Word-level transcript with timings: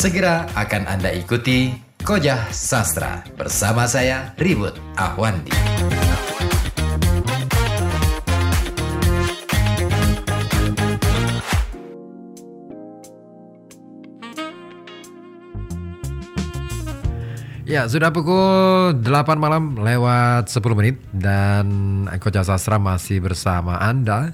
Segera 0.00 0.48
akan 0.56 0.88
Anda 0.88 1.12
ikuti 1.12 1.76
Kojah 2.00 2.48
Sastra 2.56 3.20
bersama 3.36 3.84
saya 3.84 4.32
Ribut 4.40 4.72
Ahwandi. 4.96 5.52
Ya, 17.68 17.84
sudah 17.84 18.08
pukul 18.08 19.04
8 19.04 19.04
malam 19.36 19.76
lewat 19.76 20.48
10 20.48 20.80
menit 20.80 20.96
dan 21.12 21.68
Kojah 22.08 22.48
Sastra 22.48 22.80
masih 22.80 23.20
bersama 23.20 23.76
Anda. 23.76 24.32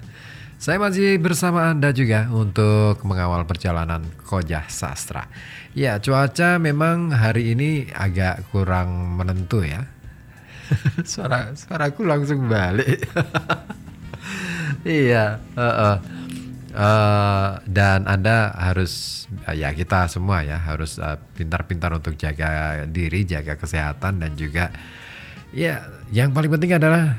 Saya 0.57 0.81
masih 0.81 1.21
bersama 1.21 1.69
Anda 1.69 1.93
juga 1.93 2.33
untuk 2.33 3.05
mengawal 3.05 3.45
perjalanan 3.45 4.09
Kojah 4.25 4.65
Sastra. 4.73 5.29
Ya, 5.77 6.01
cuaca 6.01 6.57
memang 6.57 7.13
hari 7.13 7.53
ini 7.53 7.93
agak 7.93 8.49
kurang 8.49 9.21
menentu 9.21 9.61
ya. 9.61 9.85
Suara 11.05 11.53
suaraku 11.53 12.09
langsung 12.09 12.49
balik. 12.49 13.05
iya, 14.89 15.45
uh, 15.53 15.61
uh. 15.61 15.97
Uh, 16.77 17.57
dan 17.65 18.05
anda 18.05 18.53
harus 18.53 19.25
ya 19.49 19.73
kita 19.73 20.13
semua 20.13 20.45
ya 20.45 20.61
harus 20.61 21.01
uh, 21.01 21.17
pintar-pintar 21.33 21.89
uh, 21.89 21.97
untuk 21.97 22.21
jaga 22.21 22.85
diri, 22.85 23.25
jaga 23.25 23.57
kesehatan 23.57 24.21
dan 24.21 24.37
juga 24.37 24.69
ya 25.57 25.89
yang 26.13 26.37
paling 26.37 26.53
penting 26.53 26.77
adalah 26.77 27.17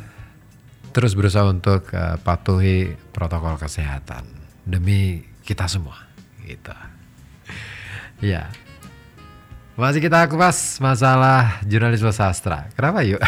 terus 0.92 1.14
berusaha 1.14 1.46
untuk 1.48 1.88
uh, 1.94 2.18
patuhi 2.22 2.96
protokol 3.14 3.60
kesehatan 3.60 4.26
demi 4.68 5.24
kita 5.44 5.68
semua 5.68 6.08
gitu. 6.44 6.76
Ya. 8.18 8.50
Masih 9.78 10.02
kita 10.02 10.26
kupas 10.26 10.82
masalah 10.82 11.62
jurnalisme 11.62 12.10
sastra. 12.10 12.66
Kenapa 12.74 13.06
yuk? 13.06 13.22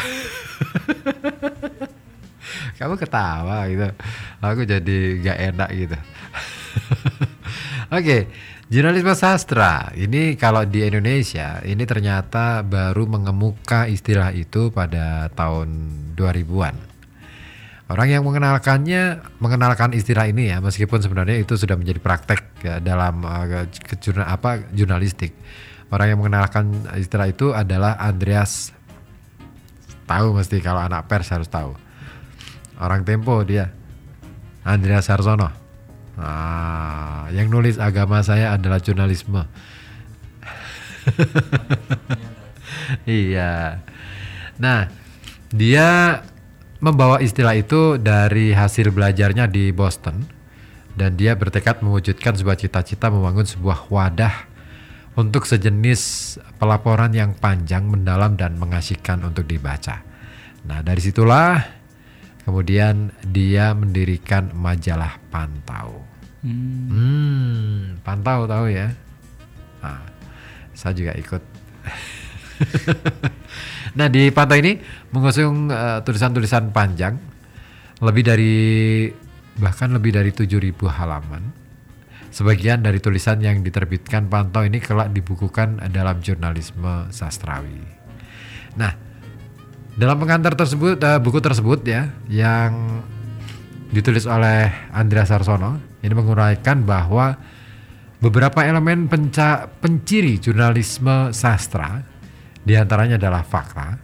Kamu 2.82 2.98
ketawa 2.98 3.70
gitu. 3.70 3.86
Aku 4.42 4.66
jadi 4.66 4.98
gak 5.22 5.38
enak 5.54 5.70
gitu. 5.78 5.94
Oke, 7.94 8.02
okay, 8.02 8.22
jurnalisme 8.66 9.14
sastra 9.14 9.94
ini 9.94 10.34
kalau 10.40 10.66
di 10.66 10.86
Indonesia 10.86 11.62
ini 11.62 11.86
ternyata 11.86 12.66
baru 12.66 13.06
mengemuka 13.06 13.86
istilah 13.86 14.34
itu 14.34 14.74
pada 14.74 15.30
tahun 15.38 15.70
2000-an. 16.18 16.76
Orang 17.90 18.06
yang 18.06 18.22
mengenalkannya 18.22 19.18
mengenalkan 19.42 19.98
istilah 19.98 20.30
ini 20.30 20.54
ya, 20.54 20.62
meskipun 20.62 21.02
sebenarnya 21.02 21.42
itu 21.42 21.58
sudah 21.58 21.74
menjadi 21.74 21.98
praktek 21.98 22.42
ya, 22.62 22.78
dalam 22.78 23.26
uh, 23.26 23.66
apa 24.30 24.62
jurnalistik. 24.70 25.34
Orang 25.90 26.14
yang 26.14 26.22
mengenalkan 26.22 26.70
istilah 27.02 27.26
itu 27.26 27.50
adalah 27.50 27.98
Andreas 27.98 28.78
tahu 30.06 30.38
mesti 30.38 30.62
kalau 30.62 30.86
anak 30.86 31.10
pers 31.10 31.34
harus 31.34 31.50
tahu. 31.50 31.74
Orang 32.78 33.10
Tempo 33.10 33.42
dia. 33.42 33.74
Andreas 34.62 35.10
Sarsono. 35.10 35.50
Nah, 36.14 37.26
yang 37.34 37.50
nulis 37.50 37.82
agama 37.82 38.22
saya 38.22 38.54
adalah 38.54 38.78
jurnalisme. 38.78 39.50
iya. 43.10 43.82
Nah, 44.62 44.94
dia 45.50 46.22
membawa 46.80 47.20
istilah 47.20 47.56
itu 47.60 48.00
dari 48.00 48.56
hasil 48.56 48.92
belajarnya 48.96 49.52
di 49.52 49.72
Boston 49.76 50.24
dan 50.96 51.16
dia 51.20 51.36
bertekad 51.36 51.84
mewujudkan 51.84 52.36
sebuah 52.36 52.60
cita-cita 52.60 53.12
membangun 53.12 53.48
sebuah 53.48 53.92
wadah 53.92 54.36
untuk 55.20 55.44
sejenis 55.44 56.36
pelaporan 56.56 57.12
yang 57.12 57.36
panjang, 57.36 57.84
mendalam 57.84 58.40
dan 58.40 58.56
mengasihkan 58.56 59.20
untuk 59.28 59.44
dibaca. 59.44 60.00
Nah, 60.64 60.80
dari 60.80 61.04
situlah 61.04 61.60
kemudian 62.48 63.12
dia 63.28 63.76
mendirikan 63.76 64.56
majalah 64.56 65.20
Pantau. 65.28 66.08
Hmm. 66.40 66.88
hmm, 66.88 68.00
pantau 68.00 68.48
tahu 68.48 68.72
ya. 68.72 68.96
Nah, 69.84 70.08
saya 70.72 70.96
juga 70.96 71.12
ikut. 71.20 71.44
nah 73.98 74.08
di 74.12 74.30
pantau 74.30 74.58
ini 74.60 74.80
mengusung 75.16 75.70
tulisan 75.70 76.04
tulisan-tulisan 76.04 76.70
panjang, 76.76 77.16
lebih 78.04 78.24
dari 78.24 78.58
bahkan 79.60 79.92
lebih 79.92 80.16
dari 80.16 80.32
7.000 80.32 80.76
halaman. 80.88 81.44
Sebagian 82.30 82.86
dari 82.86 83.02
tulisan 83.02 83.42
yang 83.42 83.66
diterbitkan 83.66 84.30
pantau 84.30 84.62
ini 84.62 84.78
kelak 84.78 85.10
dibukukan 85.12 85.82
dalam 85.90 86.22
jurnalisme 86.22 87.10
sastrawi. 87.10 87.82
Nah, 88.78 88.94
dalam 89.98 90.16
pengantar 90.22 90.54
tersebut, 90.56 91.02
uh, 91.02 91.20
buku 91.20 91.42
tersebut 91.42 91.84
ya, 91.84 92.14
yang 92.30 93.04
ditulis 93.90 94.30
oleh 94.30 94.70
Andreas 94.94 95.34
Sarsono 95.34 95.82
ini 96.06 96.14
menguraikan 96.14 96.86
bahwa 96.86 97.36
beberapa 98.22 98.62
elemen 98.62 99.10
penca 99.10 99.66
penciri 99.68 100.38
jurnalisme 100.38 101.34
sastra 101.34 102.06
di 102.70 102.78
antaranya 102.78 103.18
adalah 103.18 103.42
fakta 103.42 103.98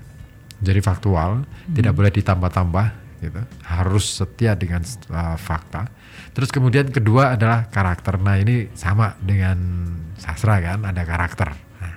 jadi 0.58 0.81
faktual 0.81 1.46
hmm. 1.46 1.78
tidak 1.78 1.94
boleh 1.94 2.09
ditambah-tambah 2.09 2.88
gitu 3.22 3.42
harus 3.70 4.06
setia 4.26 4.58
dengan 4.58 4.81
uh, 5.14 5.38
fakta 5.38 5.86
terus 6.34 6.50
kemudian 6.50 6.90
kedua 6.90 7.38
adalah 7.38 7.70
karakter 7.70 8.18
nah 8.18 8.42
ini 8.42 8.74
sama 8.74 9.14
dengan 9.22 9.86
sastra 10.18 10.58
kan 10.66 10.81
ada 10.81 11.06
karakter 11.06 11.53
nah. 11.53 11.96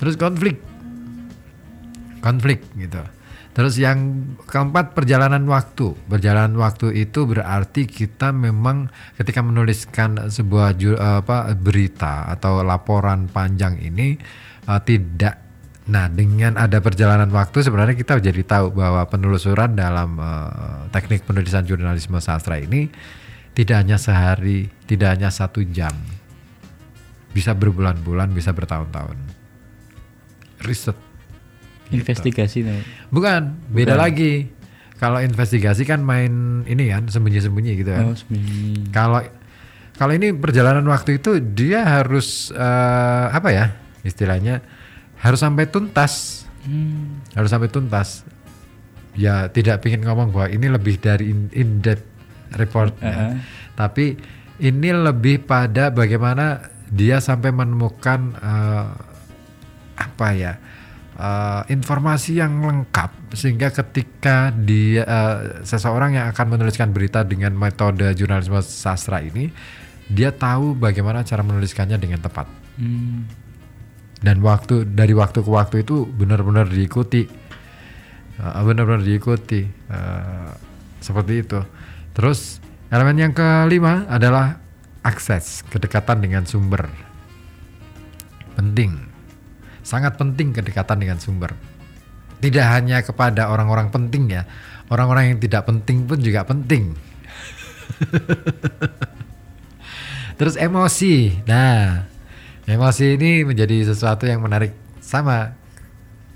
terus 0.00 0.16
konflik 0.16 0.56
konflik 2.24 2.64
gitu 2.80 3.04
Terus 3.56 3.80
yang 3.80 4.28
keempat 4.44 4.92
perjalanan 4.92 5.40
waktu. 5.48 5.96
Perjalanan 6.12 6.60
waktu 6.60 6.92
itu 6.92 7.24
berarti 7.24 7.88
kita 7.88 8.28
memang 8.28 8.92
ketika 9.16 9.40
menuliskan 9.40 10.28
sebuah 10.28 10.76
apa 11.00 11.56
berita 11.56 12.28
atau 12.28 12.60
laporan 12.60 13.32
panjang 13.32 13.80
ini 13.80 14.20
uh, 14.68 14.76
tidak 14.84 15.45
Nah, 15.86 16.10
dengan 16.10 16.58
ada 16.58 16.82
perjalanan 16.82 17.30
waktu 17.30 17.62
sebenarnya 17.62 17.94
kita 17.94 18.18
jadi 18.18 18.42
tahu 18.42 18.74
bahwa 18.74 19.06
penelusuran 19.06 19.78
dalam 19.78 20.18
uh, 20.18 20.90
teknik 20.90 21.22
penulisan 21.22 21.62
jurnalisme 21.62 22.18
sastra 22.18 22.58
ini 22.58 22.90
tidak 23.54 23.86
hanya 23.86 23.94
sehari, 23.94 24.66
tidak 24.90 25.14
hanya 25.14 25.30
satu 25.30 25.62
jam, 25.62 25.94
bisa 27.30 27.54
berbulan-bulan, 27.54 28.34
bisa 28.34 28.50
bertahun-tahun. 28.50 29.14
Riset 30.66 30.98
Gitu. 31.86 32.02
Investigasi 32.02 32.58
nih. 32.66 32.82
Bukan, 33.14 33.54
beda 33.70 33.94
Bukan. 33.94 34.02
lagi. 34.02 34.32
Kalau 34.96 35.20
investigasi 35.20 35.84
kan 35.84 36.00
main 36.00 36.64
ini 36.64 36.88
kan 36.88 37.04
sembunyi-sembunyi 37.06 37.72
gitu 37.84 37.90
kan. 37.92 38.04
Oh, 38.10 38.16
sembunyi. 38.16 38.90
Kalau 38.90 39.20
kalau 39.96 40.12
ini 40.16 40.32
perjalanan 40.32 40.84
waktu 40.88 41.20
itu 41.20 41.36
dia 41.40 41.84
harus 41.84 42.48
uh, 42.56 43.28
apa 43.28 43.48
ya 43.52 43.66
istilahnya 44.08 44.64
harus 45.20 45.40
sampai 45.40 45.68
tuntas. 45.68 46.44
Hmm. 46.66 47.22
Harus 47.32 47.50
sampai 47.52 47.70
tuntas. 47.70 48.26
Ya 49.16 49.48
tidak 49.48 49.80
ingin 49.88 50.04
ngomong 50.04 50.34
bahwa 50.34 50.48
ini 50.52 50.68
lebih 50.68 51.00
dari 51.00 51.32
in, 51.32 51.48
in 51.56 51.80
depth 51.80 52.04
report, 52.60 52.92
uh 53.00 53.08
-huh. 53.08 53.32
tapi 53.74 54.16
ini 54.60 54.92
lebih 54.92 55.44
pada 55.44 55.88
bagaimana 55.88 56.68
dia 56.88 57.18
sampai 57.18 57.50
menemukan 57.50 58.36
uh, 58.38 58.92
apa 59.96 60.28
ya 60.36 60.52
uh, 61.16 61.62
informasi 61.66 62.38
yang 62.38 62.62
lengkap 62.62 63.34
sehingga 63.34 63.72
ketika 63.72 64.52
dia 64.52 65.02
uh, 65.04 65.38
seseorang 65.66 66.16
yang 66.16 66.26
akan 66.30 66.56
menuliskan 66.56 66.92
berita 66.92 67.24
dengan 67.26 67.56
metode 67.56 68.06
jurnalisme 68.14 68.60
sastra 68.62 69.24
ini 69.24 69.50
dia 70.06 70.30
tahu 70.30 70.78
bagaimana 70.78 71.26
cara 71.26 71.42
menuliskannya 71.42 71.98
dengan 71.98 72.22
tepat 72.22 72.46
hmm. 72.78 73.45
Dan 74.20 74.40
waktu 74.40 74.88
dari 74.88 75.12
waktu 75.12 75.44
ke 75.44 75.50
waktu 75.50 75.76
itu 75.84 76.08
benar-benar 76.08 76.68
diikuti 76.68 77.28
uh, 78.40 78.62
benar-benar 78.64 79.04
diikuti 79.04 79.66
uh, 79.92 80.50
seperti 81.00 81.32
itu 81.44 81.60
terus 82.16 82.64
elemen 82.88 83.28
yang 83.28 83.32
kelima 83.36 84.08
adalah 84.08 84.56
akses 85.04 85.62
kedekatan 85.68 86.24
dengan 86.24 86.48
sumber 86.48 86.88
penting 88.56 89.16
sangat 89.86 90.18
penting 90.18 90.50
kedekatan 90.50 90.98
dengan 90.98 91.22
sumber. 91.22 91.54
Tidak 92.42 92.66
hanya 92.66 93.06
kepada 93.06 93.48
orang-orang 93.54 93.94
penting 93.94 94.34
ya, 94.34 94.42
orang-orang 94.90 95.30
yang 95.32 95.38
tidak 95.38 95.62
penting 95.70 96.10
pun 96.10 96.18
juga 96.18 96.42
penting. 96.42 96.98
Terus 100.42 100.58
emosi. 100.58 101.46
Nah, 101.46 102.04
emosi 102.66 103.14
ini 103.14 103.46
menjadi 103.46 103.86
sesuatu 103.88 104.26
yang 104.26 104.42
menarik. 104.42 104.74
Sama 104.98 105.54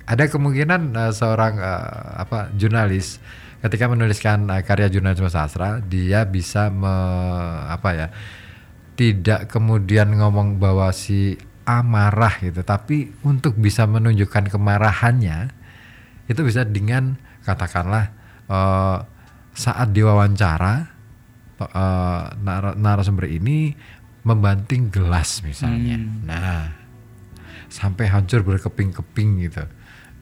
ada 0.06 0.24
kemungkinan 0.26 0.94
uh, 0.94 1.12
seorang 1.14 1.58
uh, 1.58 2.22
apa 2.22 2.50
jurnalis 2.54 3.18
ketika 3.60 3.90
menuliskan 3.90 4.46
uh, 4.50 4.62
karya 4.62 4.90
jurnalisme 4.90 5.30
sastra 5.30 5.82
dia 5.82 6.24
bisa 6.26 6.70
me, 6.70 6.90
apa 7.70 7.90
ya 7.94 8.06
tidak 8.94 9.50
kemudian 9.50 10.12
ngomong 10.16 10.58
bahwa 10.60 10.90
si 10.94 11.38
amarah 11.64 12.34
gitu, 12.42 12.66
tapi 12.66 13.14
untuk 13.22 13.54
bisa 13.54 13.86
menunjukkan 13.86 14.50
kemarahannya 14.50 15.54
itu 16.26 16.40
bisa 16.42 16.66
dengan 16.66 17.14
katakanlah 17.46 18.10
eh, 18.50 18.98
saat 19.54 19.88
diwawancara 19.94 20.74
nar- 22.42 22.76
narasumber 22.76 23.30
ini 23.30 23.72
membanting 24.22 24.92
gelas 24.92 25.40
misalnya. 25.40 25.96
Nah, 26.26 26.68
sampai 27.70 28.10
hancur 28.10 28.44
berkeping-keping 28.44 29.48
gitu. 29.48 29.64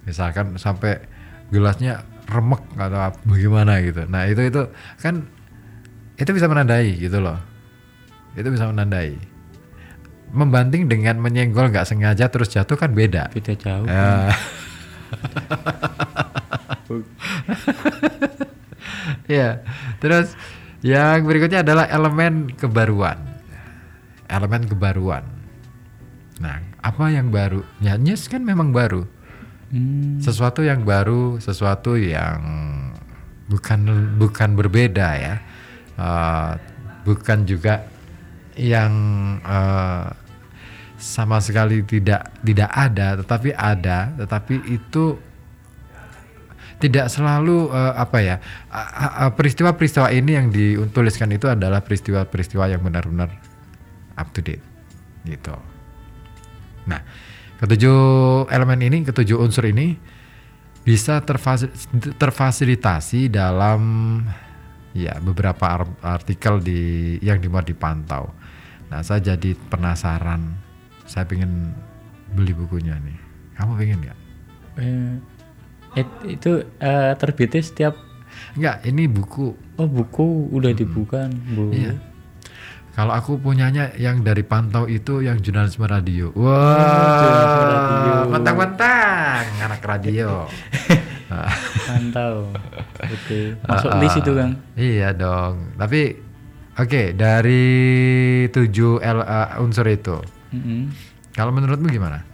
Misalkan 0.06 0.54
sampai 0.60 1.02
gelasnya 1.50 2.04
remek 2.28 2.62
atau 2.76 2.98
bagaimana 3.24 3.80
gitu. 3.82 4.04
Nah, 4.06 4.28
itu 4.28 4.46
itu 4.46 4.62
kan 5.00 5.26
itu 6.18 6.30
bisa 6.30 6.46
menandai 6.46 6.94
gitu 6.98 7.18
loh. 7.18 7.38
Itu 8.36 8.52
bisa 8.52 8.70
menandai. 8.70 9.16
Membanting 10.28 10.92
dengan 10.92 11.16
menyenggol 11.24 11.72
nggak 11.72 11.88
sengaja 11.88 12.28
terus 12.28 12.52
jatuh 12.52 12.76
kan 12.76 12.92
beda. 12.92 13.32
Beda 13.32 13.56
jauh. 13.56 13.88
Ya. 13.88 14.28
ya. 19.40 19.60
Terus 20.00 20.36
yang 20.84 21.24
berikutnya 21.24 21.64
adalah 21.64 21.88
elemen 21.88 22.52
kebaruan. 22.54 23.27
Elemen 24.28 24.68
kebaruan. 24.68 25.24
Nah, 26.38 26.62
apa 26.78 27.10
yang 27.10 27.34
baru? 27.34 27.66
Ya, 27.82 27.98
news 27.98 28.30
kan 28.30 28.46
memang 28.46 28.70
baru. 28.70 29.08
Hmm. 29.68 30.22
Sesuatu 30.22 30.64
yang 30.64 30.86
baru, 30.86 31.36
sesuatu 31.42 31.98
yang 31.98 32.40
bukan 33.50 33.80
bukan 34.16 34.54
berbeda 34.54 35.08
ya. 35.18 35.34
Eh, 35.98 36.52
bukan 37.02 37.42
juga 37.48 37.82
yang 38.54 38.92
eh, 39.42 40.06
sama 40.98 41.42
sekali 41.42 41.82
tidak 41.82 42.30
tidak 42.40 42.70
ada, 42.70 43.18
tetapi 43.18 43.50
ada, 43.56 44.14
tetapi 44.14 44.62
itu 44.70 45.18
tidak 46.78 47.10
selalu 47.10 47.74
eh, 47.74 47.94
apa 47.98 48.18
ya 48.22 48.36
peristiwa-peristiwa 49.34 50.14
ini 50.14 50.30
yang 50.38 50.46
dituliskan 50.54 51.34
itu 51.34 51.50
adalah 51.50 51.82
peristiwa-peristiwa 51.82 52.70
yang 52.70 52.80
benar-benar 52.86 53.47
up 54.18 54.34
to 54.34 54.42
date 54.42 54.62
gitu. 55.22 55.54
Nah, 56.84 57.00
ketujuh 57.58 57.98
elemen 58.50 58.80
ini, 58.82 58.98
ketujuh 59.04 59.38
unsur 59.38 59.64
ini 59.64 59.94
bisa 60.82 61.20
terfasi- 61.20 61.70
terfasilitasi 62.16 63.28
dalam 63.28 63.80
ya 64.96 65.20
beberapa 65.20 65.68
ar- 65.68 66.00
artikel 66.00 66.58
di 66.58 66.80
yang 67.20 67.38
dimuat 67.38 67.68
dipantau. 67.68 68.32
Nah, 68.88 69.04
saya 69.04 69.20
jadi 69.20 69.52
penasaran. 69.68 70.56
Saya 71.04 71.28
pengen 71.28 71.76
beli 72.32 72.56
bukunya 72.56 72.96
nih. 72.96 73.18
Kamu 73.54 73.76
pengen 73.76 73.98
nggak? 74.00 74.18
Eh, 74.78 75.12
it- 75.98 76.24
itu 76.40 76.50
eh, 76.80 77.12
terbitnya 77.16 77.60
setiap 77.60 77.94
Enggak, 78.54 78.86
ini 78.86 79.04
buku. 79.10 79.56
oh 79.76 79.88
buku 79.88 80.52
udah 80.52 80.72
dibuka 80.72 81.26
bu. 81.52 81.68
Iya. 81.74 81.96
Kalau 82.98 83.14
aku 83.14 83.38
punyanya 83.38 83.94
yang 83.94 84.26
dari 84.26 84.42
pantau 84.42 84.90
itu 84.90 85.22
yang 85.22 85.38
jurnalisme 85.38 85.86
radio. 85.86 86.34
Wah, 86.34 88.26
mentang-mentang 88.26 89.46
anak 89.62 89.78
radio. 89.86 90.50
Mantau. 91.86 92.50
Oke. 92.98 93.54
Masuk 93.62 93.90
Ah, 93.94 94.02
list 94.02 94.18
ah. 94.18 94.22
itu 94.26 94.32
Kang. 94.34 94.52
Iya 94.74 95.14
dong. 95.14 95.78
Tapi 95.78 96.18
oke 96.74 97.14
dari 97.14 97.62
tujuh 98.50 98.98
L, 98.98 99.22
uh, 99.22 99.62
unsur 99.62 99.86
itu, 99.86 100.18
Mm-mm. 100.50 100.90
kalau 101.38 101.54
menurutmu 101.54 101.86
gimana? 101.86 102.26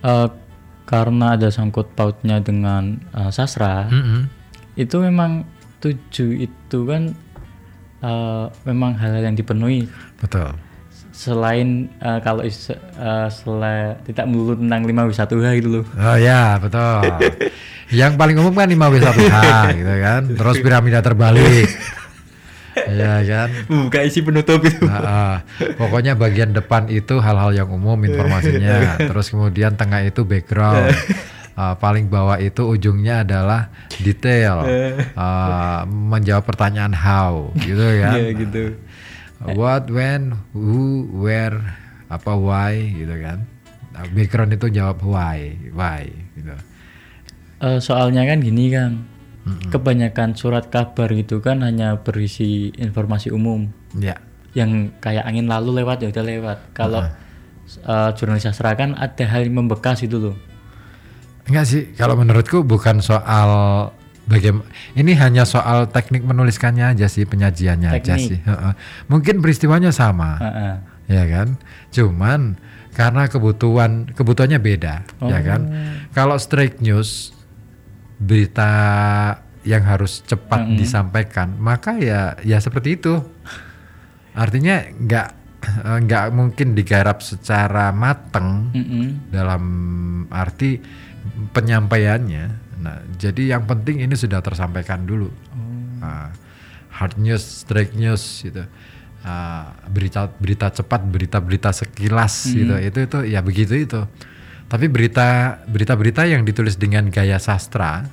Eh, 0.00 0.28
karena 0.88 1.36
ada 1.36 1.52
sangkut 1.52 1.92
pautnya 1.92 2.40
dengan 2.40 3.04
eh, 3.12 3.28
sastra, 3.28 3.84
Mm-mm. 3.92 4.32
itu 4.80 4.96
memang 4.96 5.44
tujuh 5.84 6.48
itu 6.48 6.78
kan 6.88 7.12
eh, 8.02 8.44
memang 8.66 8.94
hal-hal 8.98 9.32
yang 9.32 9.36
dipenuhi. 9.38 9.86
Betul. 10.18 10.54
Selain 11.10 11.90
eh, 11.98 12.18
kalau 12.22 12.46
is- 12.46 12.70
eh, 12.74 13.28
selain 13.30 13.98
tidak 14.06 14.26
melulu 14.30 14.54
tentang 14.54 14.82
5 14.86 15.08
w 15.08 15.12
1 15.14 15.44
h 15.44 15.46
gitu 15.58 15.68
loh. 15.68 15.84
Oh 15.98 16.16
ya 16.18 16.58
betul. 16.62 17.02
yang 18.00 18.20
paling 18.20 18.36
umum 18.36 18.52
kan 18.52 18.68
5W1H 18.68 19.36
gitu 19.80 19.94
kan. 20.04 20.22
Terus 20.28 20.56
piramida 20.60 21.00
terbalik. 21.00 21.68
Iya 22.78 23.26
kan. 23.26 23.48
Buka 23.66 24.06
isi 24.06 24.22
penutup 24.22 24.62
itu. 24.62 24.86
Nah, 24.86 25.02
ah. 25.02 25.36
pokoknya 25.74 26.14
bagian 26.14 26.54
depan 26.54 26.86
itu 26.86 27.18
hal-hal 27.18 27.50
yang 27.50 27.66
umum 27.74 27.98
informasinya. 28.06 28.94
Terus 29.10 29.34
kemudian 29.34 29.74
tengah 29.74 30.06
itu 30.06 30.22
background. 30.22 30.94
Ah, 31.58 31.74
paling 31.74 32.06
bawah 32.06 32.38
itu 32.38 32.62
ujungnya 32.62 33.26
adalah 33.26 33.66
detail. 33.98 34.62
Ah, 35.18 35.82
menjawab 35.82 36.46
pertanyaan 36.46 36.94
how 36.94 37.50
gitu 37.58 37.82
kan. 38.02 38.14
Iya 38.14 38.30
gitu. 38.38 38.62
What, 39.58 39.90
when, 39.90 40.38
who, 40.54 41.06
where, 41.18 41.58
apa 42.06 42.30
why 42.38 42.94
gitu 42.94 43.10
kan. 43.18 43.42
Background 44.14 44.54
itu 44.54 44.70
jawab 44.70 45.02
why, 45.02 45.58
why 45.74 46.06
gitu. 46.38 46.54
Eh, 47.58 47.78
soalnya 47.82 48.22
kan 48.22 48.38
gini 48.38 48.70
Kang. 48.70 49.02
Kebanyakan 49.74 50.38
surat 50.38 50.70
kabar 50.70 51.10
gitu 51.10 51.42
kan 51.42 51.66
hanya 51.66 51.98
berisi 51.98 52.70
informasi 52.78 53.34
umum. 53.34 53.66
Ya. 53.98 54.14
yang 54.52 54.90
kayak 54.98 55.22
angin 55.22 55.46
lalu 55.46 55.82
lewat 55.82 56.02
ya 56.02 56.08
udah 56.10 56.24
lewat. 56.24 56.58
Kalau 56.70 57.02
eh, 57.82 58.10
jurnalis 58.14 58.46
sastra 58.46 58.78
kan 58.78 58.94
ada 58.94 59.24
hal 59.26 59.42
yang 59.42 59.66
membekas 59.66 60.06
itu 60.06 60.22
loh. 60.22 60.36
Enggak 61.48 61.64
sih, 61.64 61.82
kalau 61.96 62.14
menurutku 62.14 62.60
bukan 62.60 63.00
soal 63.00 63.50
bagaimana 64.28 64.68
ini 64.92 65.16
hanya 65.16 65.48
soal 65.48 65.88
teknik 65.88 66.20
menuliskannya 66.20 66.92
aja 66.92 67.08
sih, 67.08 67.24
penyajiannya 67.24 67.88
aja 67.88 68.14
Teknik. 68.20 68.28
sih. 68.28 68.38
Heeh. 68.44 68.72
Mungkin 69.08 69.40
peristiwanya 69.40 69.88
sama, 69.88 70.36
Heeh. 70.36 70.74
ya 71.08 71.24
kan? 71.24 71.48
Cuman 71.88 72.60
karena 72.92 73.32
kebutuhan 73.32 74.12
kebutuhannya 74.12 74.60
beda, 74.60 75.08
ya 75.24 75.40
kan? 75.40 75.60
Kalau 76.12 76.36
straight 76.36 76.84
news 76.84 77.32
berita 78.20 78.70
yang 79.64 79.88
harus 79.88 80.20
cepat 80.26 80.68
disampaikan, 80.76 81.56
maka 81.56 81.96
ya 81.96 82.36
ya 82.44 82.60
seperti 82.60 83.00
itu. 83.00 83.24
Artinya 84.36 84.84
nggak 84.84 85.28
eh, 85.64 85.98
nggak 86.04 86.24
mungkin 86.36 86.76
digarap 86.76 87.24
secara 87.24 87.90
mateng 87.90 88.70
Mm-mm. 88.76 89.32
dalam 89.32 89.62
arti 90.28 90.78
penyampaiannya. 91.52 92.44
Nah, 92.78 93.02
jadi 93.18 93.58
yang 93.58 93.66
penting 93.66 94.04
ini 94.04 94.14
sudah 94.14 94.38
tersampaikan 94.38 95.02
dulu. 95.02 95.28
Ah, 95.98 96.30
hard 96.94 97.18
news, 97.18 97.42
straight 97.42 97.94
news 97.94 98.22
gitu. 98.42 98.62
Ah, 99.26 99.74
berita 99.90 100.30
berita 100.38 100.70
cepat, 100.70 101.02
berita-berita 101.02 101.74
sekilas 101.74 102.46
gitu. 102.48 102.74
Itu 102.78 102.98
itu 103.02 103.18
ya 103.26 103.42
begitu 103.42 103.74
itu. 103.74 104.00
Tapi 104.68 104.86
berita 104.86 105.58
berita-berita 105.64 106.28
yang 106.28 106.44
ditulis 106.44 106.76
dengan 106.76 107.08
gaya 107.08 107.40
sastra 107.40 108.04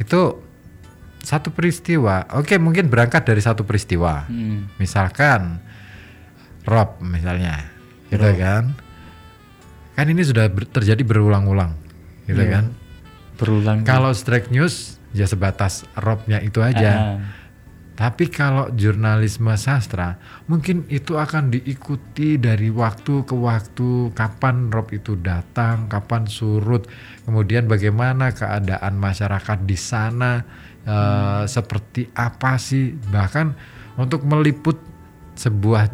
itu 0.00 0.40
satu 1.20 1.52
peristiwa. 1.52 2.24
Oke, 2.40 2.56
mungkin 2.56 2.88
berangkat 2.88 3.28
dari 3.28 3.44
satu 3.44 3.62
peristiwa. 3.68 4.24
Mm. 4.26 4.80
Misalkan 4.80 5.60
Rob 6.64 6.96
misalnya, 7.04 7.68
gitu 8.08 8.24
kan? 8.36 8.72
Kan 9.96 10.06
ini 10.08 10.24
sudah 10.24 10.48
ber- 10.48 10.68
terjadi 10.68 11.00
berulang-ulang, 11.04 11.76
gitu 12.30 12.40
Iya. 12.40 12.62
kan? 12.62 12.64
Berulang. 13.36 13.78
Kalau 13.82 14.14
strike 14.14 14.48
news 14.48 14.96
ya 15.10 15.26
sebatas 15.26 15.82
Robnya 15.98 16.38
itu 16.38 16.62
aja. 16.62 16.92
Ah, 16.94 17.18
Tapi 18.00 18.32
kalau 18.32 18.72
jurnalisme 18.72 19.52
sastra, 19.60 20.16
mungkin 20.48 20.88
itu 20.88 21.20
akan 21.20 21.52
diikuti 21.52 22.40
dari 22.40 22.72
waktu 22.72 23.28
ke 23.28 23.36
waktu, 23.36 24.16
kapan 24.16 24.72
Rob 24.72 24.88
itu 24.88 25.20
datang, 25.20 25.84
kapan 25.84 26.24
surut, 26.24 26.88
kemudian 27.28 27.68
bagaimana 27.68 28.32
keadaan 28.32 28.96
masyarakat 28.96 29.68
di 29.68 29.76
sana, 29.76 30.40
eh, 30.80 31.44
seperti 31.44 32.08
apa 32.16 32.56
sih, 32.56 32.96
bahkan 33.12 33.52
untuk 34.00 34.24
meliput 34.24 34.80
sebuah 35.36 35.92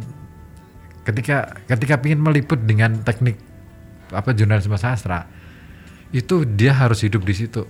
ketika 1.02 1.59
ketika 1.66 1.99
ingin 2.07 2.23
meliput 2.23 2.62
dengan 2.62 3.02
teknik 3.02 3.35
apa 4.14 4.31
jurnalisme 4.31 4.78
sastra, 4.78 5.26
itu 6.16 6.49
dia 6.49 6.73
harus 6.73 7.04
hidup 7.04 7.28
di 7.28 7.37
situ 7.37 7.68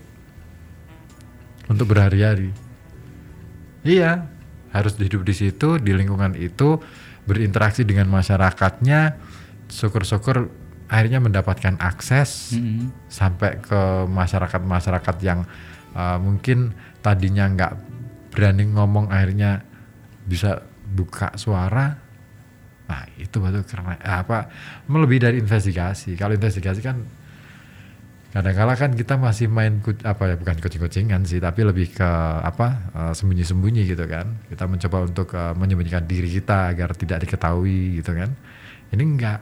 untuk 1.67 1.91
berhari-hari. 1.91 2.55
Iya, 3.83 4.31
harus 4.71 4.95
hidup 4.99 5.27
di 5.27 5.35
situ, 5.35 5.83
di 5.83 5.91
lingkungan 5.91 6.39
itu, 6.39 6.79
berinteraksi 7.27 7.83
dengan 7.83 8.07
masyarakatnya. 8.11 9.19
Syukur-syukur 9.67 10.47
akhirnya 10.87 11.19
mendapatkan 11.19 11.75
akses 11.83 12.55
mm-mm. 12.55 13.11
sampai 13.11 13.59
ke 13.59 14.07
masyarakat-masyarakat 14.07 15.17
yang 15.27 15.43
uh, 15.99 16.19
mungkin 16.23 16.71
tadinya 17.03 17.51
nggak 17.51 17.73
berani 18.31 18.71
ngomong, 18.71 19.11
akhirnya 19.11 19.67
bisa 20.23 20.63
buka 20.87 21.35
suara. 21.35 21.99
Nah 22.87 23.03
itu 23.19 23.43
betul 23.43 23.67
karena 23.67 23.99
apa 24.07 24.47
melebihi 24.87 25.21
dari 25.23 25.37
investigasi. 25.43 26.15
Kalau 26.15 26.39
investigasi 26.39 26.79
kan 26.79 27.03
kadang-kala 28.37 28.77
kan 28.77 28.93
kita 28.93 29.17
masih 29.17 29.49
main 29.49 29.81
apa 30.05 30.29
ya 30.29 30.37
bukan 30.37 30.61
kucing-kucingan 30.61 31.25
sih, 31.25 31.41
tapi 31.41 31.65
lebih 31.65 31.97
ke 31.97 32.11
apa 32.45 32.93
eh, 32.93 33.13
sembunyi-sembunyi 33.17 33.89
gitu 33.89 34.05
kan. 34.05 34.45
Kita 34.53 34.69
mencoba 34.69 35.09
untuk 35.09 35.33
eh, 35.33 35.57
menyembunyikan 35.57 36.05
diri 36.05 36.29
kita 36.29 36.77
agar 36.77 36.93
tidak 36.93 37.25
diketahui 37.25 37.97
gitu 38.05 38.13
kan. 38.13 38.37
Ini 38.93 39.03
enggak 39.03 39.41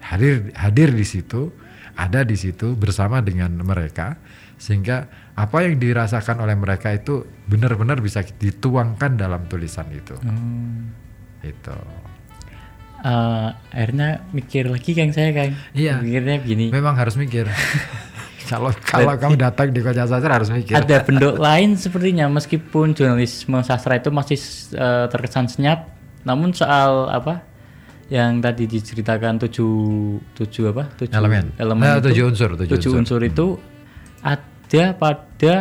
hadir 0.00 0.48
hadir 0.56 0.88
di 0.96 1.04
situ, 1.04 1.52
ada 2.00 2.24
di 2.24 2.40
situ 2.40 2.72
bersama 2.80 3.20
dengan 3.20 3.52
mereka 3.60 4.16
sehingga 4.56 5.08
apa 5.36 5.64
yang 5.64 5.76
dirasakan 5.76 6.40
oleh 6.44 6.56
mereka 6.56 6.92
itu 6.92 7.24
benar-benar 7.48 8.00
bisa 8.00 8.24
dituangkan 8.24 9.20
dalam 9.20 9.44
tulisan 9.48 9.88
itu. 9.92 10.16
Hmm. 10.20 10.92
Itu. 11.44 11.76
Eh, 13.00 13.48
akhirnya 13.72 14.28
mikir 14.36 14.68
lagi 14.68 14.92
kang 14.92 15.08
saya 15.16 15.32
kang. 15.32 15.56
Iya. 15.72 16.04
Mikirnya 16.04 16.36
gini. 16.44 16.68
Memang 16.68 16.92
harus 17.00 17.16
mikir. 17.16 17.48
kalau 18.50 18.74
kalau 18.84 19.14
kamu 19.16 19.40
datang 19.40 19.72
di 19.72 19.80
Koja 19.80 20.04
Sastra 20.04 20.36
harus 20.36 20.52
mikir. 20.52 20.76
Ada 20.76 21.00
bentuk 21.08 21.40
lain 21.40 21.80
sepertinya 21.80 22.28
meskipun 22.28 22.92
jurnalisme 22.92 23.56
sastra 23.64 23.96
itu 23.96 24.12
masih 24.12 24.36
eh, 24.76 25.06
terkesan 25.08 25.48
senyap, 25.48 25.88
namun 26.28 26.52
soal 26.52 27.08
apa 27.08 27.40
yang 28.12 28.42
tadi 28.42 28.66
diceritakan 28.66 29.38
tujuh 29.48 29.72
tujuh 30.34 30.74
apa 30.74 30.90
tujuh 30.98 31.14
Elemen. 31.14 31.54
elemen 31.56 31.86
Nah, 31.86 32.02
itu, 32.02 32.10
tujuh 32.10 32.24
unsur, 32.26 32.50
tujuh 32.58 32.74
tujuh 32.74 32.90
unsur 33.00 33.22
itu 33.22 33.56
ada 34.20 34.84
pada 34.92 35.56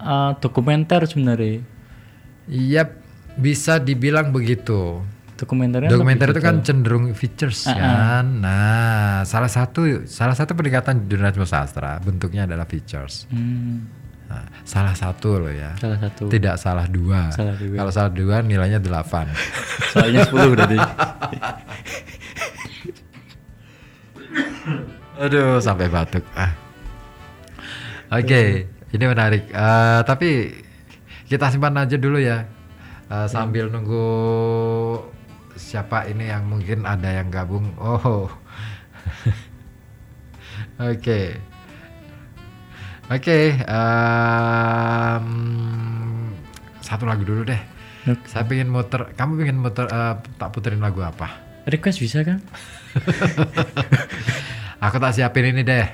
eh, 0.00 0.32
dokumenter 0.42 1.06
sebenarnya. 1.06 1.62
Iya, 2.50 2.82
bisa 3.38 3.78
dibilang 3.78 4.34
begitu. 4.34 5.06
Dokumenternya 5.40 5.88
Dokumenter 5.88 6.36
itu 6.36 6.44
kan 6.44 6.60
cenderung 6.60 7.16
features 7.16 7.64
kan. 7.64 8.44
Nah, 8.44 9.24
salah 9.24 9.48
satu 9.48 10.04
salah 10.04 10.36
satu 10.36 10.52
pendekatan 10.52 11.08
jurnalisme 11.08 11.48
sastra 11.48 11.96
bentuknya 12.04 12.44
adalah 12.44 12.68
features. 12.68 13.24
Hmm, 13.32 13.88
Nah, 14.30 14.46
salah 14.62 14.94
satu 14.94 15.42
loh 15.42 15.50
ya. 15.50 15.74
salah 15.74 15.98
satu. 15.98 16.30
Tidak 16.30 16.54
salah 16.54 16.86
dua. 16.86 17.34
Salah 17.34 17.58
dua. 17.58 17.74
Kalau 17.82 17.90
salah 17.90 18.12
dua 18.14 18.38
nilainya 18.46 18.78
delapan. 18.78 19.26
Soalnya 19.96 20.22
10 20.22 20.54
berarti. 20.54 20.78
Aduh, 25.26 25.58
sampai 25.58 25.90
batuk. 25.90 26.22
Ah. 26.38 26.54
Oke, 28.14 28.70
ini 28.94 29.04
menarik. 29.04 29.50
Eh, 29.50 30.00
tapi 30.06 30.54
kita 31.26 31.50
simpan 31.50 31.74
aja 31.74 31.98
dulu 31.98 32.22
ya. 32.22 32.46
Eh, 33.10 33.26
sambil 33.26 33.66
nunggu 33.66 34.06
siapa 35.56 36.06
ini 36.10 36.30
yang 36.30 36.46
mungkin 36.46 36.86
ada 36.86 37.10
yang 37.10 37.30
gabung. 37.30 37.74
Oh. 37.78 38.26
Oke. 40.92 41.50
Oke, 43.10 43.58
em, 43.58 45.26
satu 46.78 47.10
lagu 47.10 47.26
dulu 47.26 47.42
deh. 47.42 47.58
Oke. 48.06 48.22
Saya 48.30 48.46
pengen 48.46 48.70
muter, 48.70 49.02
kamu 49.18 49.42
pengen 49.42 49.58
muter, 49.58 49.90
eh, 49.90 50.14
tak 50.38 50.54
puterin 50.54 50.78
lagu 50.78 51.02
apa? 51.02 51.26
Request 51.66 51.98
bisa 51.98 52.22
kan? 52.22 52.38
Aku 54.86 55.02
tak 55.02 55.18
siapin 55.18 55.50
ini 55.50 55.66
deh. 55.66 55.90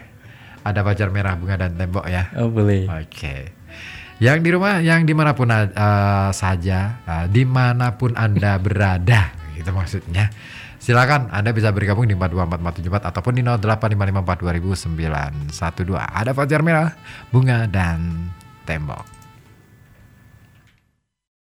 Ada 0.60 0.84
pacar 0.84 1.08
merah 1.08 1.40
bunga 1.40 1.56
dan 1.56 1.80
tembok 1.80 2.04
ya. 2.04 2.28
Oh 2.36 2.52
boleh. 2.52 2.84
Oke. 2.84 3.56
Yang 4.20 4.38
di 4.44 4.50
rumah, 4.52 4.84
yang 4.84 5.08
di 5.08 5.16
mana 5.16 5.32
pun 5.32 5.48
eh, 5.48 5.64
saja, 6.36 7.00
eh, 7.00 7.32
di 7.32 7.48
mana 7.48 7.96
pun 7.96 8.12
anda 8.12 8.60
berada, 8.60 9.45
gitu 9.56 9.72
maksudnya. 9.72 10.28
Silakan 10.76 11.32
Anda 11.32 11.56
bisa 11.56 11.72
bergabung 11.72 12.04
di 12.04 12.12
424474 12.14 13.08
ataupun 13.08 13.32
di 13.40 13.42
0855420912. 13.42 15.96
Ada 15.96 16.36
pacar 16.36 16.60
merah, 16.60 16.92
bunga 17.32 17.64
dan 17.64 18.28
tembok. 18.68 19.15